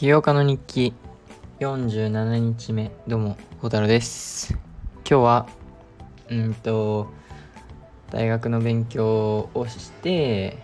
[0.00, 0.94] 起業家の日記。
[1.58, 2.90] 47日目。
[3.06, 4.54] どうも孝太郎です。
[4.54, 5.46] 今日は
[6.30, 7.08] うんと
[8.10, 10.56] 大学の勉強をして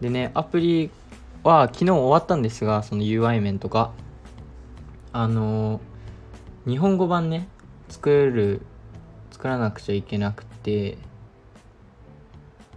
[0.00, 0.90] でねアプリ
[1.44, 3.92] は昨日終わったんですがその UI 面とか
[5.12, 5.80] あの
[6.66, 7.46] 日本語版ね
[7.88, 8.62] 作る
[9.30, 10.98] 作らなくちゃいけなくて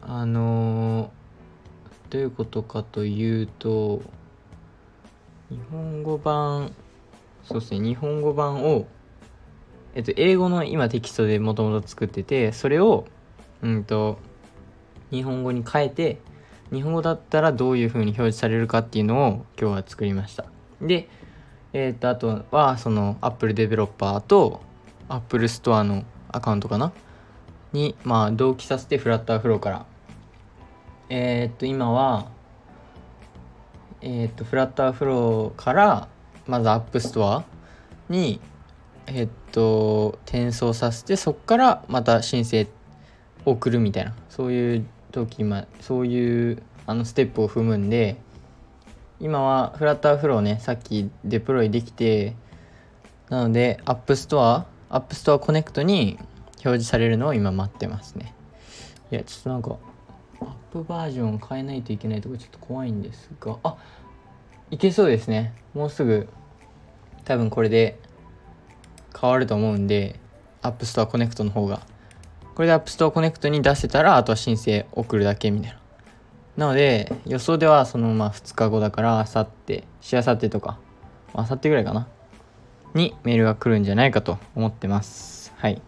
[0.03, 1.09] あの
[2.11, 4.03] どういうことかというと
[5.49, 6.73] 日本語版
[7.43, 8.85] そうですね日本語版を
[9.95, 13.05] えっと英語の今テキストでもともと作っててそれを
[13.61, 14.19] うんと
[15.09, 16.19] 日本語に変えて
[16.71, 20.45] 日本語だったらどういう風に表示されるかっていうのを今日は作りました。
[20.81, 21.07] で
[21.71, 24.61] えっとあとはその Apple デベロッパーと
[25.07, 26.91] Apple Store のアカウントかな？
[27.71, 29.85] にまあ同期させて FlutterFlow から。
[31.09, 32.27] えー、っと今は
[34.01, 36.07] えー、と FlutterFlow から
[36.45, 37.43] まず App Store
[38.09, 38.39] に
[39.07, 42.67] えー、と転送させてそこからまた申請
[43.45, 48.17] を送るみたいなそういう時今そういうあのステップを踏むんで
[49.19, 52.35] 今は FlutterFlow ねさっきデプロイできて
[53.29, 56.17] なので App Store App Store Connect に
[56.55, 58.33] 表示されるのを今待ってますね。
[59.11, 59.77] いやちょっとなんか
[60.83, 63.57] プバージョン変えないといけないとこちょっと怖いんですが。
[63.63, 63.75] あ
[64.69, 65.53] いけそうですね。
[65.73, 66.27] もうすぐ
[67.25, 67.99] 多分これで
[69.19, 70.19] 変わると思うんで
[70.61, 71.81] App Store Connect の方が。
[72.55, 75.79] これで App Store Connect に出せたらあとは申請送るだけみたいな。
[76.57, 80.79] なので予想ではそのまあ2日後だからあさってしあさってとか
[81.33, 82.07] あさってぐらいかな。
[82.93, 85.53] にメールが来るんじゃないかと思ってます。
[85.57, 85.81] はい。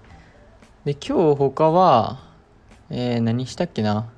[0.85, 2.29] で今日他は
[2.91, 4.09] えー、何したっけな？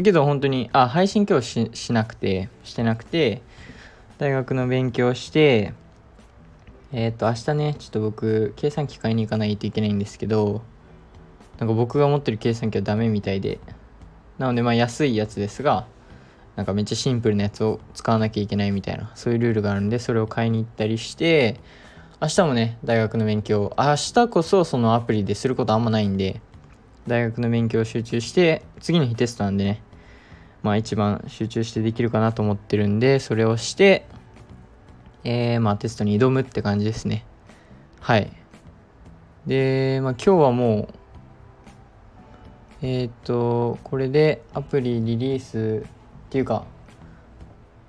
[0.00, 3.42] けど本当にあ配信今日しなくてしてなくて
[4.16, 5.74] 大学の勉強して
[6.92, 10.62] えっ、ー、と明日ねちょっと僕計算機買いに行かないといけないんですけど
[11.58, 13.58] なんか僕が持ってる計算機はダメみたいで
[14.38, 15.86] なのでまあ安いやつですが
[16.56, 21.60] なんかめっちゃシンプルなやつを使わなきゃいけないみたいなそういうルールがあるんでそれを買いに行ったりして
[22.20, 26.40] 明日もね大学の勉強明日こそそのアプリですることあんまないんで
[27.06, 29.82] 大学の勉強を集中して次の日テストなんでね
[30.62, 34.06] まあ一番集中してできるかなと思ってるんでそれをして
[35.24, 37.24] えー、まあテストに挑むって感じですね。
[38.00, 38.32] はい。
[39.46, 40.88] で、まあ、今日はも
[42.82, 46.64] うえっ、ー、とこれでアプリリリースっていうか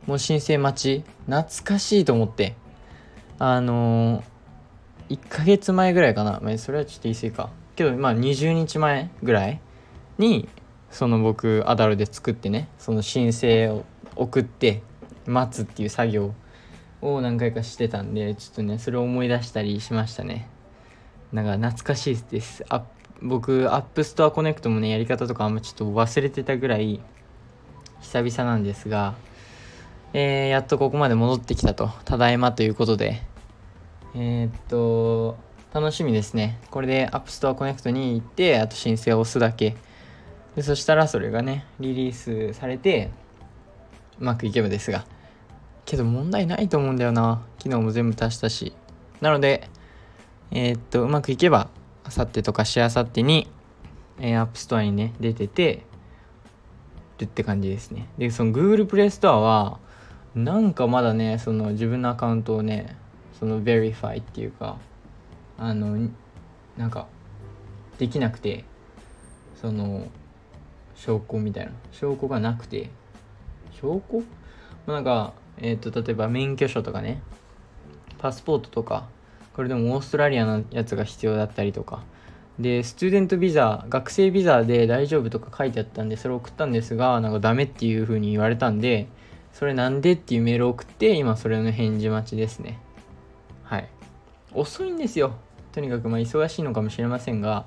[0.05, 1.03] もう申請待ち。
[1.25, 2.55] 懐かしいと思って。
[3.39, 7.49] あのー、1ヶ月前ぐらいかな、まあ、それはちょっと言い過ぎか。
[7.75, 9.59] けどまあ20日前ぐらい
[10.17, 10.47] に
[10.91, 13.83] その僕アダルで作ってねその申請を
[14.15, 14.83] 送って
[15.25, 16.33] 待つっていう作業
[17.01, 20.47] を何回かしてたんでちょっとねそれを思い出したりしましたね。
[21.31, 22.63] なんか懐かしいです。
[22.69, 22.83] あ
[23.21, 26.99] 僕 App Store Connect もねやり方とかあんまちょっと忘れてたぐらい
[28.01, 29.15] 久々なんですが
[30.15, 31.89] えー、やっとここまで戻ってきたと。
[32.05, 33.23] ただいまということで。
[34.15, 35.37] えー、っと
[35.73, 36.59] 楽しみですね。
[36.69, 39.75] これで App Store Connect に行ってあと申請を押すだけ。
[40.55, 43.09] でそしたらそれがねリリースされて
[44.19, 45.03] うまくいけばですが。
[45.85, 47.41] けど問題ないと思うんだよな。
[47.57, 48.73] 昨日も全部足したし。
[49.19, 49.67] なので
[50.51, 51.69] えー、っとうまくいけば
[52.03, 53.49] あさってとかしあさってに、
[54.19, 55.87] えー、App Store にね出てて
[57.17, 58.07] るって感じですね。
[58.19, 59.79] でその Google Play Store は
[60.35, 62.95] なんかまだねその自分のアカウントをね
[63.39, 64.77] その Verify っていうか
[65.57, 66.09] あの
[66.77, 67.07] なんか
[67.97, 68.65] できなくて
[69.61, 70.07] その
[70.95, 71.71] 証拠みたいな。
[71.91, 72.89] 証拠がなくて。
[73.71, 74.23] 証拠？
[74.85, 77.21] なんかえっ、ー、と例えば免許証とかね。
[78.19, 79.07] パスポートとか。
[79.53, 82.03] これでもオーストラリアのやつが必要だったりとか。
[82.59, 89.07] でスチューデントビザ学生ビザで大丈夫とか書いてあったんでそれ送ったんですがなんかダメっていう風に言われたんで
[89.53, 92.79] それなんでっていうメールを送って今それの返事待ちですね。
[93.63, 93.89] はい。
[94.55, 95.33] 遅いんですよ。
[95.71, 97.65] とにかくまあ忙しいのかもしれませんが。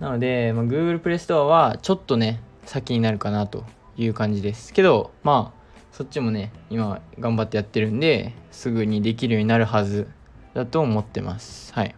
[0.00, 3.64] なので、まあ、Google プレイストアはちょっとね先になるかなと
[3.96, 10.08] いう感じですけどまあそっちもね今頑張ってやってるんですぐにできるようになるはず
[10.52, 11.72] だと思ってます。
[11.72, 11.94] はい。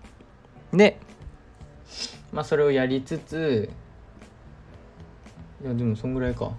[0.72, 0.98] で
[2.32, 3.70] まあそれをやりつつ
[5.62, 6.52] いやでもそんぐらいか。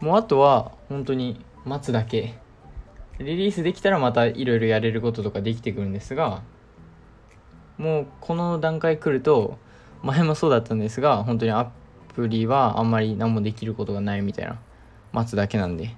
[0.00, 2.34] もうあとは本当に待つだけ。
[3.22, 6.42] リリースできたらまたいろいろやれることとかできてくるんですが
[7.78, 9.58] もうこの段階来ると
[10.02, 11.70] 前もそうだったんですが本当にア
[12.14, 14.58] プリはあんまり何もできることがないみたいな
[15.12, 15.94] 待つだけなんで。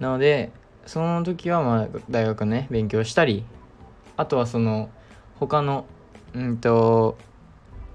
[0.00, 0.50] なので
[0.86, 3.44] その時はまあ大学ね勉強したり
[4.16, 4.90] あとはその
[5.38, 5.86] 他の
[6.34, 7.16] うんと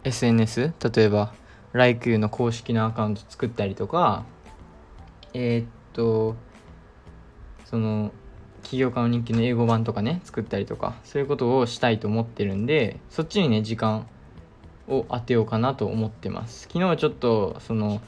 [0.04, 1.34] SNS 例えば
[1.74, 4.26] LIKE の公式のアカウント作ったりとか
[5.34, 6.36] えー、っと
[7.66, 8.12] その
[8.64, 14.08] 起業家の日記の英語版とかね作ったりとかそういうことをしたいと思ってるんでそっちにね時間
[14.88, 16.62] を当てようかなと思ってます。
[16.64, 18.02] 昨日はちょっとその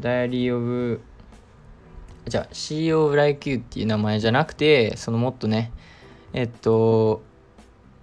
[0.00, 1.00] ダイアリー・オブ
[2.26, 5.72] じゃあ CEO of LIKE っていう名前じゃなくてそのもっとね
[6.32, 7.22] えっと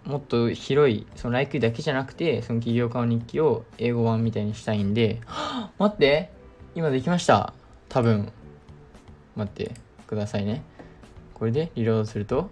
[0.06, 5.20] もっと広いその LIKE だけじゃなくてその起業家の日記を英語版みたいにしたいんで
[5.78, 6.32] 待って
[6.76, 7.54] 今できました。
[7.90, 8.32] 多分
[9.36, 9.72] 待って
[10.08, 10.64] くださいね。
[11.38, 12.50] これでリロードすると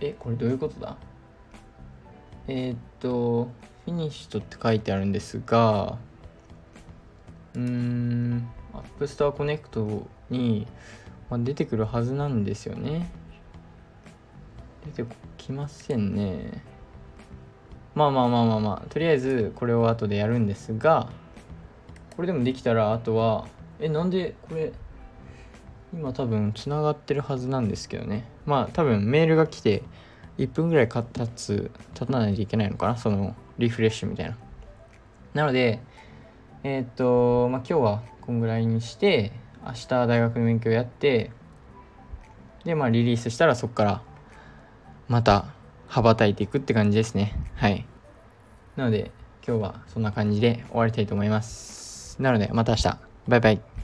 [0.00, 0.96] えこれどういうことだ？
[2.48, 3.44] えー、っと
[3.84, 5.96] Finished って書いてあるんですが
[7.54, 10.66] うーん App Store Connect に、
[11.30, 13.08] まあ、出てくるはずなんですよね。
[14.86, 16.64] 出てきませんね。
[17.94, 21.08] まあまあまあまあまあとりあえずこれを後でやるんですが
[22.16, 23.46] これでもできたらあとは
[23.78, 24.72] えなんでこれ
[25.96, 28.24] 今多分つながってるはずなんですけどね。
[28.44, 29.82] まあ多分メールが来て
[30.36, 31.02] 1分ぐらい経
[31.34, 32.96] つ経たないといけないのかな。
[32.96, 34.36] そのリフレッシュみたいな。
[35.32, 35.80] なので
[36.64, 39.32] えー、っとまあ今日はこんぐらいにして
[39.64, 41.30] 明日大学の勉強やって
[42.64, 44.02] でまあリリースしたらそこから
[45.08, 45.46] また
[45.88, 47.32] 羽ばたいていくって感じですね。
[47.54, 47.86] はい。
[48.76, 49.12] なので
[49.46, 52.20] 今日はそんな感じで終わりたいと思います。
[52.20, 52.98] なのでまた明日。
[53.28, 53.75] バイバイ。